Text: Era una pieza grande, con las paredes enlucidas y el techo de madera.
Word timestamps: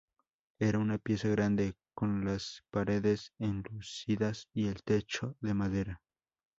Era 0.57 0.79
una 0.79 0.97
pieza 0.97 1.27
grande, 1.27 1.75
con 1.93 2.25
las 2.25 2.63
paredes 2.71 3.33
enlucidas 3.37 4.49
y 4.51 4.65
el 4.65 4.81
techo 4.81 5.37
de 5.41 5.53
madera. 5.53 6.01